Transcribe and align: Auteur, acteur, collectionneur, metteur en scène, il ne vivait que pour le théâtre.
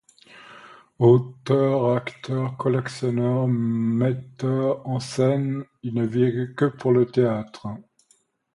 Auteur, 0.97 1.93
acteur, 1.95 2.57
collectionneur, 2.57 3.47
metteur 3.47 4.81
en 4.87 4.99
scène, 4.99 5.63
il 5.83 5.93
ne 5.93 6.07
vivait 6.07 6.55
que 6.55 6.65
pour 6.65 6.91
le 6.91 7.05
théâtre. 7.05 7.67